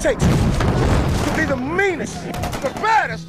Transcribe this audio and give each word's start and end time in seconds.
it 0.00 0.18
takes 0.18 0.24
to 0.24 1.36
be 1.36 1.44
the 1.44 1.56
meanest, 1.56 2.24
the 2.24 2.72
baddest 2.80 3.26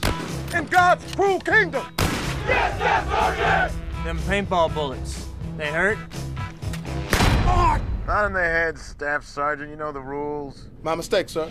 in 0.55 0.65
God's 0.67 1.13
cruel 1.15 1.39
kingdom. 1.39 1.85
Yes, 1.97 2.75
yes, 2.79 3.05
oh, 3.07 3.35
Sergeant! 3.35 4.05
Them 4.05 4.17
paintball 4.19 4.73
bullets, 4.73 5.27
they 5.57 5.67
hurt? 5.67 5.97
Not 8.07 8.25
in 8.25 8.33
the 8.33 8.39
head, 8.39 8.77
Staff 8.77 9.25
Sergeant. 9.25 9.69
You 9.69 9.75
know 9.75 9.91
the 9.91 9.99
rules. 9.99 10.67
My 10.81 10.95
mistake, 10.95 11.29
sir. 11.29 11.49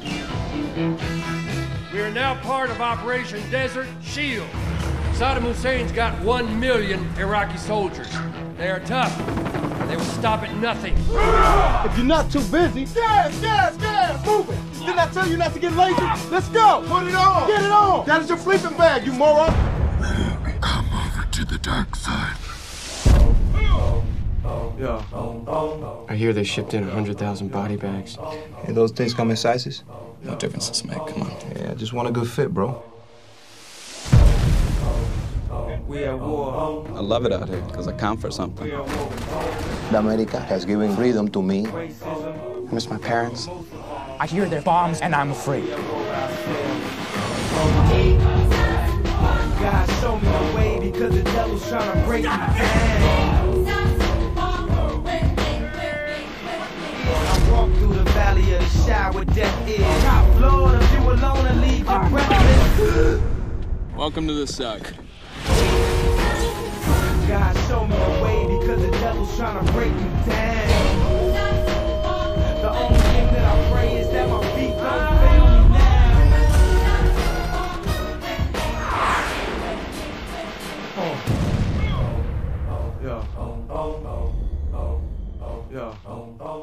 We 1.92 2.00
are 2.00 2.10
now 2.10 2.34
part 2.40 2.70
of 2.70 2.80
Operation 2.80 3.42
Desert 3.50 3.88
Shield. 4.02 4.48
Saddam 5.12 5.42
Hussein's 5.42 5.92
got 5.92 6.18
one 6.22 6.58
million 6.58 7.06
Iraqi 7.18 7.58
soldiers. 7.58 8.10
They 8.56 8.70
are 8.70 8.80
tough. 8.80 9.16
They 9.86 9.96
will 9.96 10.04
stop 10.04 10.42
at 10.42 10.54
nothing. 10.56 10.96
If 10.96 11.96
you're 11.96 12.06
not 12.06 12.30
too 12.30 12.42
busy, 12.44 12.86
gas, 12.86 13.38
gas, 13.40 13.76
gas, 13.76 14.26
move 14.26 14.48
it. 14.48 14.69
Didn't 14.80 14.98
I 14.98 15.08
tell 15.12 15.28
you 15.28 15.36
not 15.36 15.52
to 15.52 15.58
get 15.58 15.72
lazy? 15.74 16.00
Let's 16.30 16.48
go. 16.48 16.82
Put 16.86 17.06
it 17.06 17.14
on. 17.14 17.46
Get 17.48 17.62
it 17.62 17.70
on. 17.70 18.06
That 18.06 18.22
is 18.22 18.28
your 18.28 18.38
sleeping 18.38 18.76
bag, 18.76 19.04
you 19.06 19.12
moron. 19.12 19.52
Come 20.60 20.88
over 20.92 21.26
to 21.30 21.44
the 21.44 21.58
dark 21.58 21.94
side. 21.94 22.36
Yeah. 24.78 25.02
I 26.08 26.16
hear 26.16 26.32
they 26.32 26.44
shipped 26.44 26.72
in 26.72 26.86
100,000 26.86 27.48
body 27.50 27.76
bags. 27.76 28.16
Hey, 28.64 28.72
those 28.72 28.92
things 28.92 29.12
come 29.12 29.30
in 29.30 29.36
sizes? 29.36 29.84
No 30.22 30.34
differences, 30.36 30.84
mate. 30.84 30.96
Come 31.08 31.22
on. 31.22 31.30
Yeah, 31.56 31.72
I 31.72 31.74
just 31.74 31.92
want 31.92 32.08
a 32.08 32.12
good 32.12 32.28
fit, 32.28 32.52
bro. 32.52 32.82
We 35.86 36.04
at 36.04 36.18
war. 36.18 36.86
I 36.94 37.00
love 37.00 37.26
it 37.26 37.32
out 37.32 37.48
here 37.48 37.60
because 37.62 37.88
I 37.88 37.92
count 37.92 38.20
for 38.20 38.30
something. 38.30 38.68
The 38.68 39.98
America 39.98 40.40
has 40.40 40.64
given 40.64 40.94
freedom 40.96 41.28
to 41.32 41.42
me. 41.42 41.66
I 41.66 42.72
miss 42.72 42.88
my 42.88 42.98
parents. 42.98 43.48
I 44.20 44.26
hear 44.26 44.46
their 44.46 44.60
bombs 44.60 45.00
and 45.00 45.14
I'm 45.14 45.30
afraid. 45.30 45.66
God, 45.66 45.86
show 50.02 50.18
me 50.18 50.28
the 50.28 50.52
way 50.54 50.78
because 50.78 51.14
the 51.14 51.22
devil's 51.22 51.66
trying 51.66 51.98
to 51.98 52.06
break 52.06 52.24
me 52.24 52.28
down. 52.28 52.36
I 57.08 57.50
walk 57.50 57.72
through 57.78 57.94
the 57.94 58.04
valley 58.10 58.52
of 58.52 58.60
the 58.60 58.68
shadow 58.84 59.24
death 59.24 59.66
is. 59.66 60.02
Top 60.04 60.38
Lord, 60.38 60.82
if 60.82 60.92
you 60.92 60.98
alone 60.98 61.46
and 61.46 61.60
leave 61.62 61.88
your 61.88 62.08
breathless. 62.10 63.22
Welcome 63.96 64.28
to 64.28 64.34
the 64.34 64.46
suck. 64.46 64.82
God, 67.26 67.56
show 67.68 67.86
me 67.86 67.96
the 67.96 68.22
way 68.22 68.58
because 68.58 68.82
the 68.82 68.90
devil's 68.98 69.34
trying 69.38 69.64
to 69.64 69.72
break 69.72 69.94
me 69.94 70.10
down. 70.26 71.19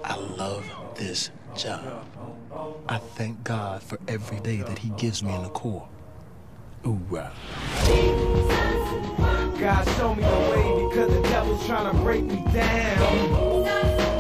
I 0.04 0.16
love 0.38 0.66
this 0.96 1.32
job. 1.56 2.06
I 2.88 2.98
thank 2.98 3.44
God 3.44 3.84
for 3.84 4.00
every 4.08 4.40
day 4.40 4.58
that 4.58 4.78
He 4.78 4.90
gives 4.92 5.24
me 5.24 5.34
in 5.34 5.44
the 5.44 5.50
Corps. 5.50 5.88
Hoorah. 6.84 7.32
God, 9.60 9.88
show 9.98 10.14
me 10.16 10.24
the 10.24 10.30
way 10.30 10.88
because 10.88 11.14
the 11.14 11.22
devil's 11.24 11.66
trying 11.66 11.92
to 11.92 12.02
break 12.02 12.24
me 12.24 12.44
down. 12.54 14.17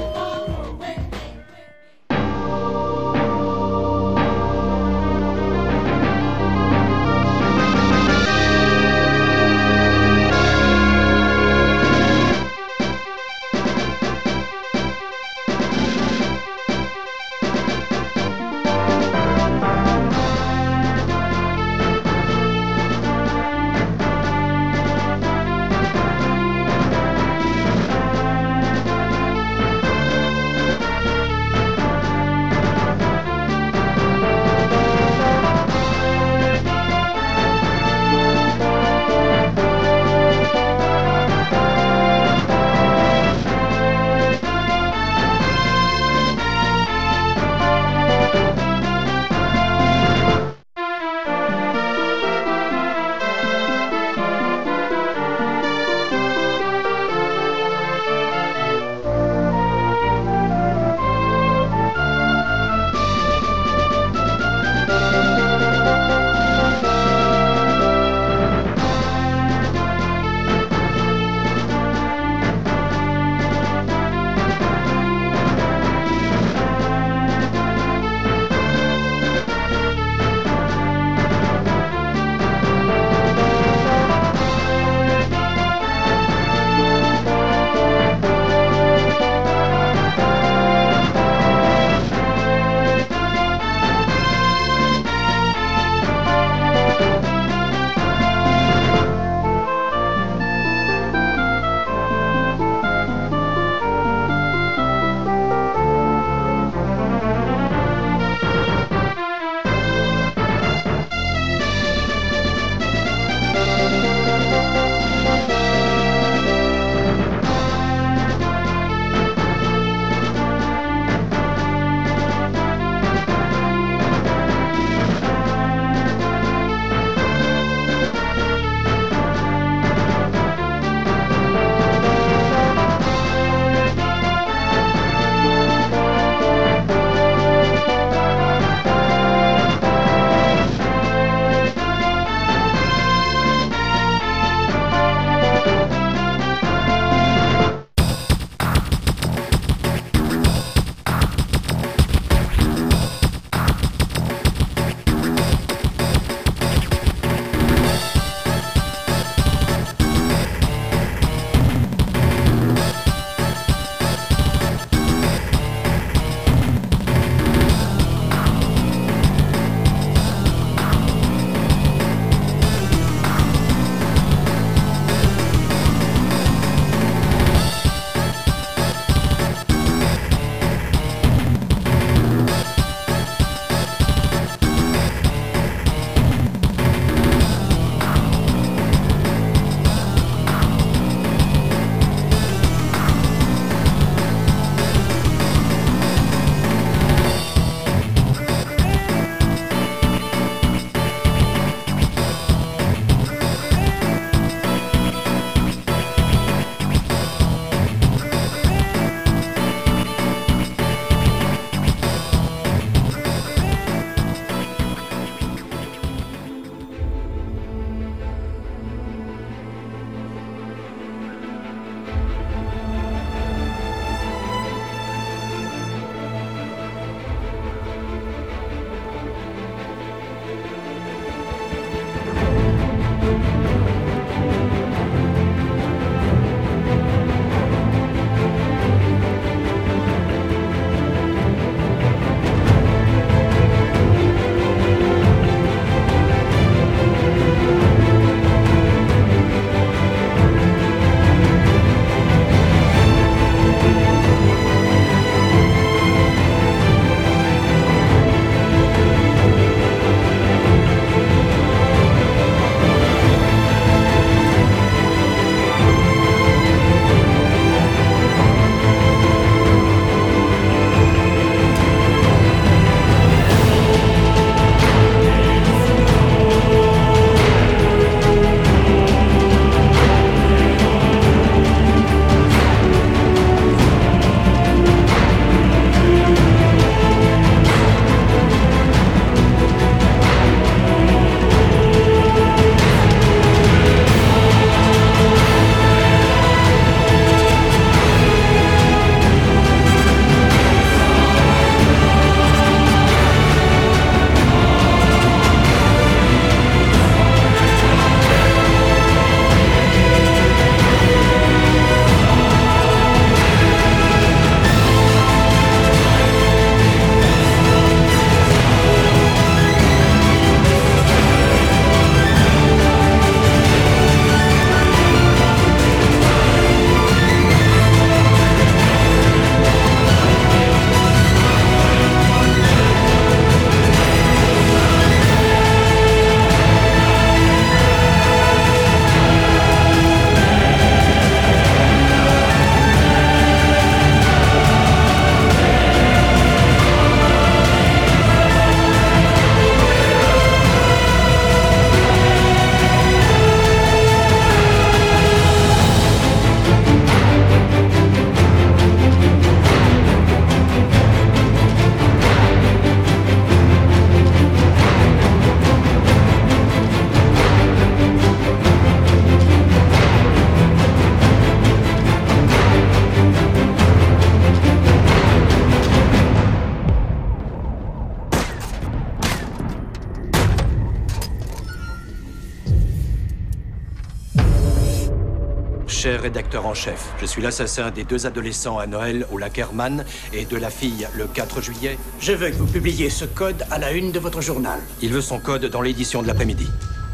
Rédacteur 386.27 386.65
en 386.65 386.73
chef, 386.73 387.13
je 387.21 387.25
suis 387.25 387.41
l'assassin 387.41 387.89
des 387.89 388.03
deux 388.03 388.25
adolescents 388.25 388.79
à 388.79 388.85
Noël 388.85 389.25
au 389.31 389.37
lac 389.37 389.57
Herman 389.57 390.03
et 390.33 390.43
de 390.43 390.57
la 390.57 390.69
fille 390.69 391.07
le 391.15 391.25
4 391.25 391.61
juillet. 391.61 391.97
Je 392.19 392.33
veux 392.33 392.49
que 392.49 392.55
vous 392.55 392.65
publiez 392.65 393.09
ce 393.09 393.23
code 393.23 393.63
à 393.71 393.79
la 393.79 393.93
une 393.93 394.11
de 394.11 394.19
votre 394.19 394.41
journal. 394.41 394.77
Il 395.01 395.13
veut 395.13 395.21
son 395.21 395.39
code 395.39 395.67
dans 395.67 395.81
l'édition 395.81 396.21
de 396.21 396.27
l'après-midi. 396.27 396.67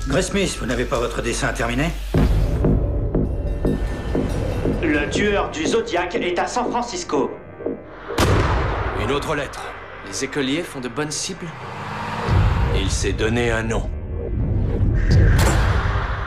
Grace 0.07 0.31
Smith, 0.31 0.57
vous 0.59 0.65
n'avez 0.65 0.85
pas 0.85 0.97
votre 0.97 1.21
dessin 1.21 1.53
terminé? 1.53 1.91
Le 4.81 5.07
tueur 5.11 5.51
du 5.51 5.67
Zodiac 5.67 6.15
est 6.15 6.39
à 6.39 6.47
San 6.47 6.71
Francisco. 6.71 7.29
Une 8.99 9.11
autre 9.11 9.35
lettre. 9.35 9.61
Les 10.07 10.23
écoliers 10.23 10.63
font 10.63 10.79
de 10.79 10.89
bonnes 10.89 11.11
cibles 11.11 11.45
Il 12.81 12.89
s'est 12.89 13.13
donné 13.13 13.51
un 13.51 13.61
nom. 13.61 13.87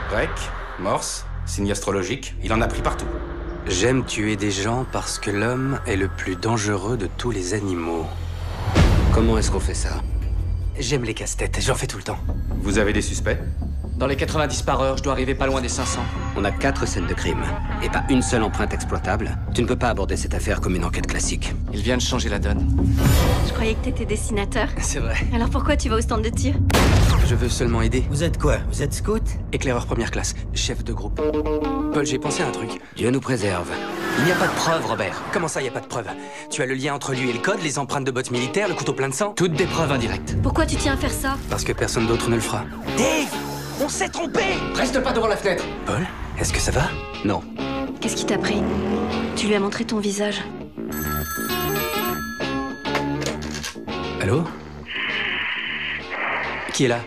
Grec, 0.09 0.29
Morse, 0.79 1.25
signe 1.47 1.71
astrologique, 1.71 2.35
il 2.43 2.53
en 2.53 2.61
a 2.61 2.67
pris 2.67 2.81
partout. 2.81 3.07
J'aime 3.67 4.05
tuer 4.05 4.35
des 4.35 4.51
gens 4.51 4.85
parce 4.91 5.19
que 5.19 5.31
l'homme 5.31 5.79
est 5.87 5.95
le 5.95 6.07
plus 6.07 6.35
dangereux 6.35 6.97
de 6.97 7.07
tous 7.17 7.31
les 7.31 7.53
animaux. 7.53 8.05
Comment 9.13 9.37
est-ce 9.37 9.51
qu'on 9.51 9.59
fait 9.59 9.73
ça? 9.73 10.01
J'aime 10.79 11.03
les 11.03 11.13
casse-têtes, 11.13 11.59
j'en 11.61 11.75
fais 11.75 11.87
tout 11.87 11.97
le 11.97 12.03
temps. 12.03 12.19
Vous 12.61 12.77
avez 12.77 12.93
des 12.93 13.01
suspects? 13.01 13.37
Dans 13.97 14.05
les 14.05 14.15
90 14.15 14.61
par 14.61 14.79
heure, 14.81 14.95
je 14.97 15.01
dois 15.01 15.13
arriver 15.13 15.33
pas 15.33 15.47
loin 15.47 15.59
des 15.59 15.69
500. 15.69 16.01
On 16.35 16.45
a 16.45 16.51
quatre 16.51 16.87
scènes 16.87 17.07
de 17.07 17.15
crime 17.15 17.41
et 17.83 17.89
pas 17.89 18.03
une 18.09 18.21
seule 18.21 18.43
empreinte 18.43 18.71
exploitable. 18.71 19.35
Tu 19.55 19.63
ne 19.63 19.67
peux 19.67 19.75
pas 19.75 19.89
aborder 19.89 20.15
cette 20.15 20.35
affaire 20.35 20.61
comme 20.61 20.75
une 20.75 20.85
enquête 20.85 21.07
classique. 21.07 21.51
Il 21.73 21.81
vient 21.81 21.97
de 21.97 22.01
changer 22.01 22.29
la 22.29 22.37
donne. 22.37 22.77
Je 23.47 23.53
croyais 23.53 23.73
que 23.73 23.85
t'étais 23.85 24.05
dessinateur. 24.05 24.67
C'est 24.77 24.99
vrai. 24.99 25.15
Alors 25.33 25.49
pourquoi 25.49 25.75
tu 25.77 25.89
vas 25.89 25.95
au 25.95 26.01
stand 26.01 26.21
de 26.21 26.29
tir? 26.29 26.53
Je 27.25 27.33
veux 27.33 27.49
seulement 27.49 27.81
aider. 27.81 28.03
Vous 28.11 28.23
êtes 28.23 28.37
quoi? 28.37 28.57
Vous 28.71 28.83
êtes 28.83 28.93
scout? 28.93 29.23
Éclaireur 29.51 29.87
première 29.87 30.11
classe, 30.11 30.35
chef 30.53 30.83
de 30.83 30.93
groupe. 30.93 31.19
Paul, 31.91 32.05
j'ai 32.05 32.19
pensé 32.19 32.43
à 32.43 32.47
un 32.47 32.51
truc. 32.51 32.69
Dieu 32.95 33.09
nous 33.09 33.19
préserve. 33.19 33.71
Il 34.19 34.25
n'y 34.25 34.31
a 34.31 34.35
pas 34.35 34.47
de 34.47 34.53
preuve, 34.53 34.85
Robert. 34.85 35.23
Comment 35.33 35.47
ça, 35.47 35.59
il 35.59 35.63
n'y 35.63 35.69
a 35.69 35.73
pas 35.73 35.79
de 35.81 35.87
preuve 35.87 36.07
Tu 36.51 36.61
as 36.61 36.67
le 36.67 36.75
lien 36.75 36.93
entre 36.93 37.13
lui 37.13 37.31
et 37.31 37.33
le 37.33 37.39
code, 37.39 37.63
les 37.63 37.79
empreintes 37.79 38.05
de 38.05 38.11
bottes 38.11 38.31
militaires, 38.31 38.67
le 38.67 38.75
couteau 38.75 38.93
plein 38.93 39.09
de 39.09 39.13
sang 39.15 39.33
Toutes 39.35 39.53
des 39.53 39.65
preuves 39.65 39.91
indirectes. 39.91 40.37
Pourquoi 40.43 40.67
tu 40.67 40.75
tiens 40.75 40.93
à 40.93 40.97
faire 40.97 41.11
ça? 41.11 41.35
Parce 41.49 41.63
que 41.63 41.73
personne 41.73 42.05
d'autre 42.05 42.29
ne 42.29 42.35
le 42.35 42.41
fera. 42.41 42.63
Dave 42.95 43.46
On 43.79 43.89
s'est 43.89 44.09
trompé 44.09 44.41
Reste 44.73 44.99
pas 45.01 45.11
devant 45.11 45.27
la 45.27 45.37
fenêtre 45.37 45.63
Paul, 45.85 46.05
est-ce 46.39 46.51
que 46.51 46.59
ça 46.59 46.71
va? 46.71 46.89
Non. 47.23 47.41
Qu'est-ce 48.01 48.15
qui 48.15 48.25
t'a 48.25 48.37
pris? 48.37 48.61
Tu 49.35 49.47
lui 49.47 49.55
as 49.55 49.59
montré 49.59 49.85
ton 49.85 49.99
visage. 49.99 50.41
Allô? 54.21 54.43
Qui 56.73 56.85
est 56.85 56.87
là? 56.87 56.99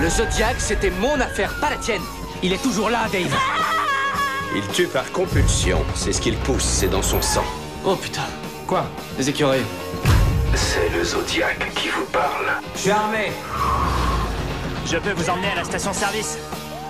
Le 0.00 0.08
Zodiac, 0.08 0.56
c'était 0.58 0.90
mon 0.90 1.20
affaire, 1.20 1.54
pas 1.60 1.70
la 1.70 1.76
tienne. 1.76 2.02
Il 2.42 2.52
est 2.52 2.62
toujours 2.62 2.90
là, 2.90 3.06
Dave. 3.12 3.34
Il 4.56 4.66
tue 4.68 4.86
par 4.88 5.10
compulsion. 5.12 5.84
C'est 5.94 6.12
ce 6.12 6.20
qu'il 6.20 6.36
pousse, 6.36 6.64
c'est 6.64 6.88
dans 6.88 7.02
son 7.02 7.22
sang. 7.22 7.44
Oh 7.84 7.94
putain. 7.94 8.26
Quoi? 8.66 8.84
Des 9.16 9.28
écureuils 9.28 9.64
C'est 10.54 10.88
le 10.96 11.04
Zodiac 11.04 11.72
qui 11.74 11.88
vous 11.88 12.04
parle. 12.06 12.46
Je 12.74 12.80
suis 12.80 12.90
armé. 12.90 13.32
Je 14.86 14.96
peux 14.96 15.12
vous 15.12 15.30
emmener 15.30 15.48
à 15.48 15.56
la 15.56 15.64
station-service 15.64 16.38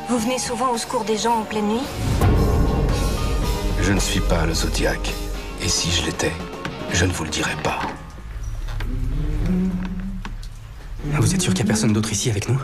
Vous 0.08 0.18
venez 0.18 0.38
souvent 0.38 0.70
au 0.72 0.78
secours 0.78 1.04
des 1.04 1.16
gens 1.18 1.40
en 1.40 1.42
pleine 1.42 1.68
nuit 1.68 1.82
Je 3.80 3.92
ne 3.92 4.00
suis 4.00 4.20
pas 4.20 4.46
le 4.46 4.54
Zodiac. 4.54 4.98
Et 5.62 5.68
si 5.68 5.90
je 5.90 6.06
l'étais, 6.06 6.32
je 6.92 7.04
ne 7.04 7.12
vous 7.12 7.24
le 7.24 7.30
dirais 7.30 7.56
pas. 7.62 7.80
Vous 11.04 11.34
êtes 11.34 11.42
sûr 11.42 11.52
qu'il 11.52 11.64
n'y 11.64 11.70
a 11.70 11.72
personne 11.72 11.92
d'autre 11.92 12.12
ici 12.12 12.30
avec 12.30 12.48
nous? 12.48 12.58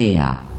CA. 0.00 0.49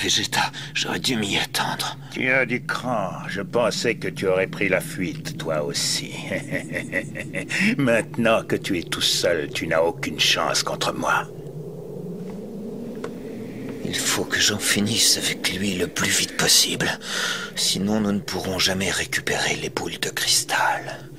Vegeta, 0.00 0.50
j'aurais 0.72 0.98
dû 0.98 1.14
m'y 1.16 1.36
attendre. 1.36 1.98
Tu 2.10 2.30
as 2.30 2.46
du 2.46 2.64
cran. 2.64 3.10
Je 3.28 3.42
pensais 3.42 3.96
que 3.96 4.08
tu 4.08 4.26
aurais 4.26 4.46
pris 4.46 4.70
la 4.70 4.80
fuite, 4.80 5.36
toi 5.36 5.62
aussi. 5.62 6.14
Maintenant 7.76 8.42
que 8.42 8.56
tu 8.56 8.78
es 8.78 8.82
tout 8.82 9.02
seul, 9.02 9.50
tu 9.52 9.66
n'as 9.66 9.82
aucune 9.82 10.18
chance 10.18 10.62
contre 10.62 10.94
moi. 10.94 11.26
Il 13.84 13.94
faut 13.94 14.24
que 14.24 14.40
j'en 14.40 14.58
finisse 14.58 15.18
avec 15.18 15.52
lui 15.52 15.74
le 15.74 15.86
plus 15.86 16.10
vite 16.10 16.36
possible. 16.38 16.98
Sinon, 17.54 18.00
nous 18.00 18.12
ne 18.12 18.20
pourrons 18.20 18.58
jamais 18.58 18.90
récupérer 18.90 19.56
les 19.56 19.68
boules 19.68 19.98
de 20.00 20.08
cristal. 20.08 21.09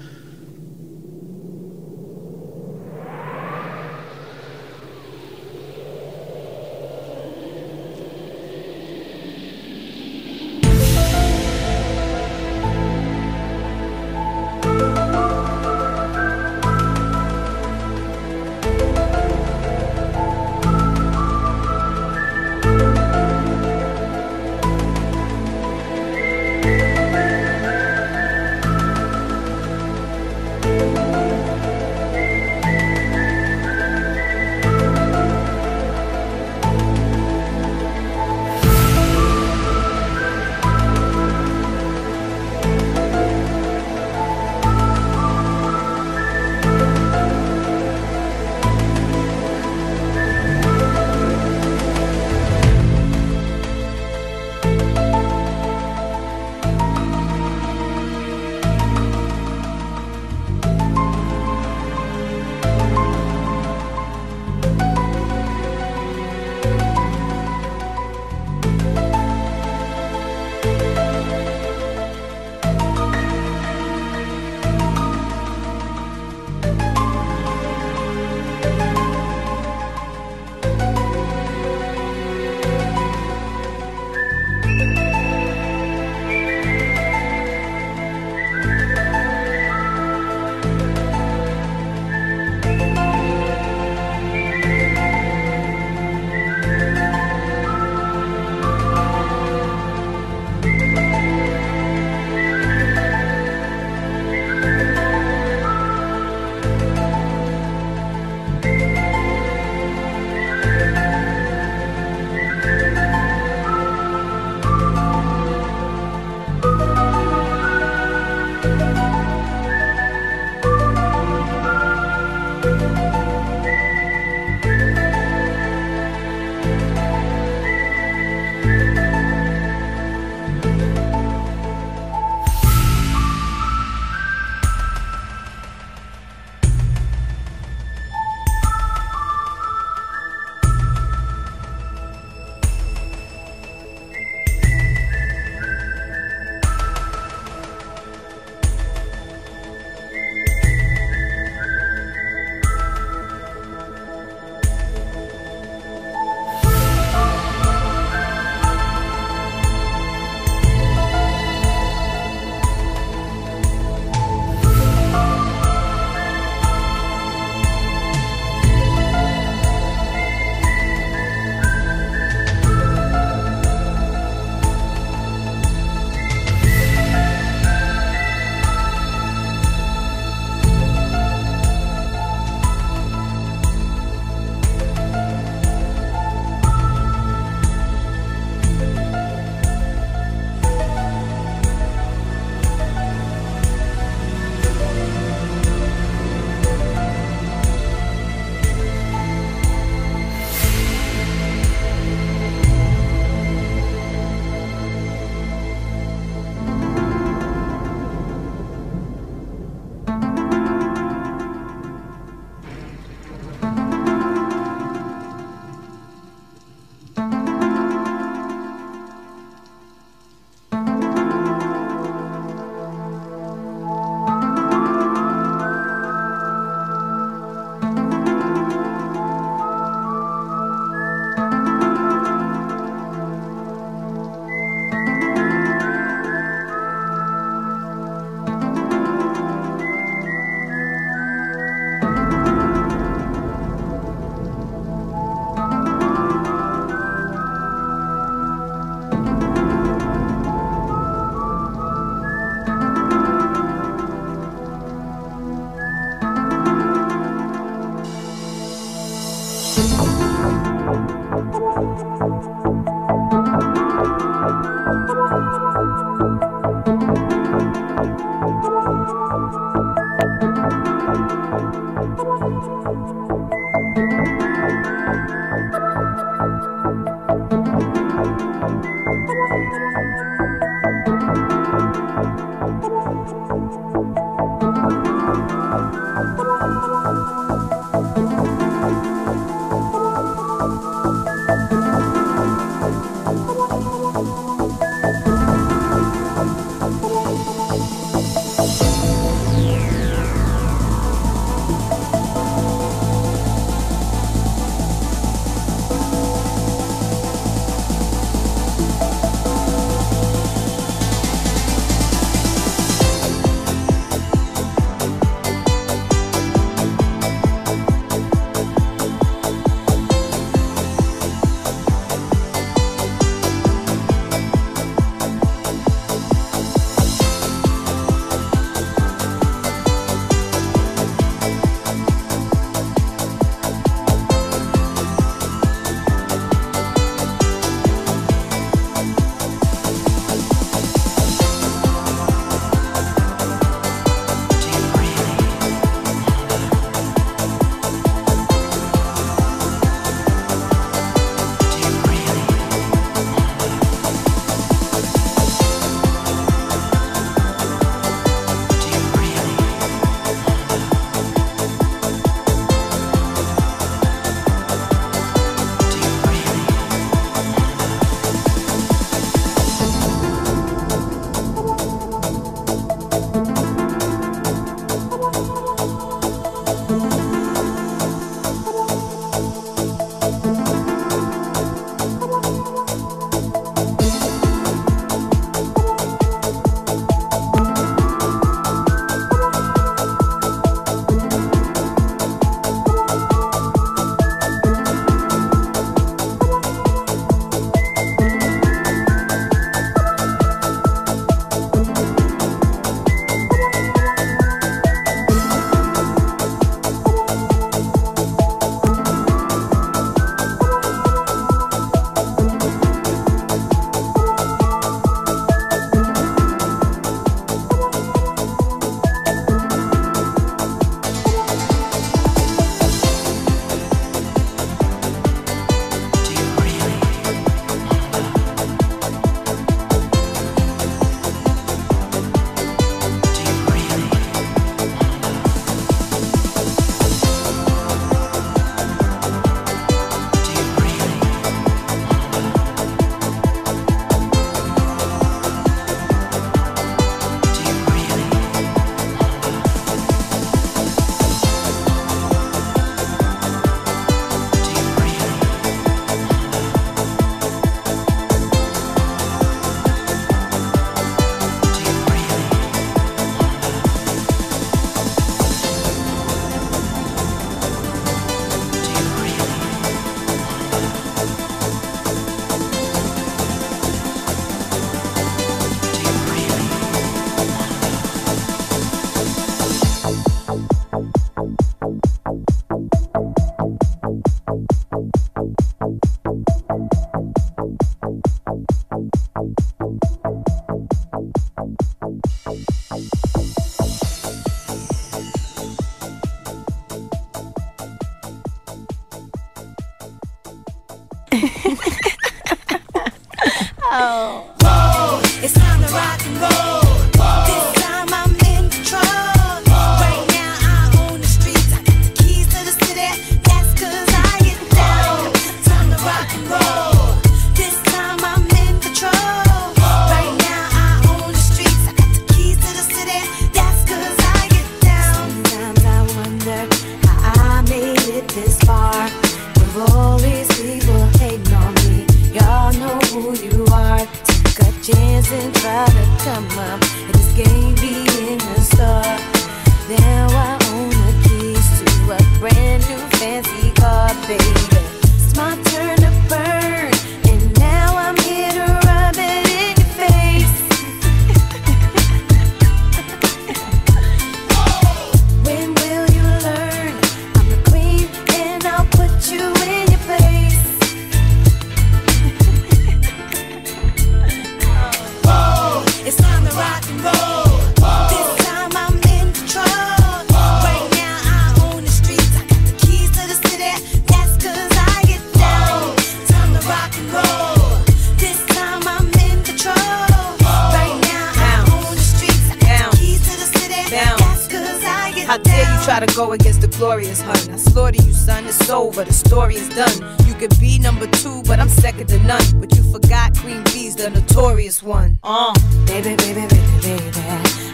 Hun. 587.82 587.93
I 587.99 588.03
you, 588.03 588.13
son, 588.13 588.45
it's 588.45 588.69
over, 588.69 589.03
the 589.03 589.13
story 589.13 589.55
is 589.55 589.69
done. 589.69 589.97
You 590.27 590.34
could 590.36 590.57
be 590.59 590.79
number 590.79 591.07
two, 591.07 591.41
but 591.43 591.59
I'm 591.59 591.69
second 591.69 592.07
to 592.07 592.19
none. 592.23 592.43
But 592.59 592.75
you 592.75 592.84
forgot 592.91 593.38
Queen 593.38 593.63
B's 593.65 593.95
the 593.95 594.09
notorious 594.09 594.84
one. 594.84 595.19
Uh. 595.23 595.53
Baby, 595.86 596.15
baby, 596.15 596.41
baby, 596.47 596.77
baby. 596.82 597.23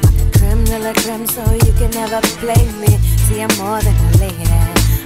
I'm 0.06 0.14
the 0.20 0.28
creme 0.38 0.64
de 0.66 0.80
la 0.80 0.94
creme, 0.94 1.28
so 1.28 1.44
you 1.66 1.74
can 1.80 1.92
never 1.92 2.22
play 2.42 2.64
me. 2.82 2.98
See, 3.26 3.42
I'm 3.42 3.54
more 3.58 3.82
than 3.82 3.96
a 3.96 4.18
lady. 4.24 4.48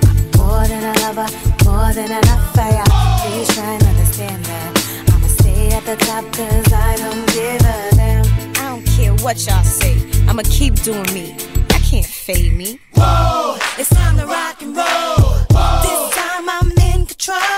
I'm 0.08 0.18
more 0.38 0.66
than 0.68 0.84
a 0.84 0.93
lover, 1.04 1.30
more 1.66 1.91
than 1.93 2.12
an 2.12 2.28
affair. 2.38 2.84
Please 3.22 3.49
try 3.56 3.74
and 3.78 3.84
understand 3.84 4.45
that. 4.45 4.72
I'ma 5.14 5.28
stay 5.28 5.72
at 5.72 5.84
the 5.86 5.95
top, 6.06 6.26
cause 6.34 6.74
I 6.74 6.95
don't 6.97 7.26
give 7.34 7.62
a 7.62 7.95
damn. 7.95 8.26
I 8.58 8.70
don't 8.70 8.86
care 8.86 9.14
what 9.24 9.38
y'all 9.45 9.64
say. 9.64 9.95
I'ma 10.28 10.43
keep 10.45 10.76
doing 10.84 11.12
me 11.14 11.51
can't 11.92 12.06
fade 12.06 12.54
me. 12.54 12.80
Whoa, 12.96 13.58
it's 13.78 13.89
time 13.89 14.16
to 14.16 14.26
rock 14.26 14.62
and 14.62 14.74
roll. 14.74 14.86
Whoa. 15.52 15.82
This 15.84 16.16
time 16.16 16.50
I'm 16.50 16.72
in 16.94 17.06
control. 17.06 17.51